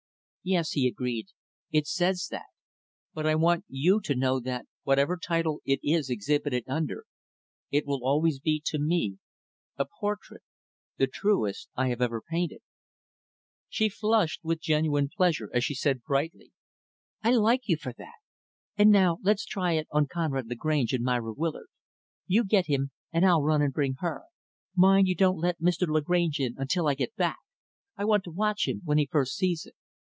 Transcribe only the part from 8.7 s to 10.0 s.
me, a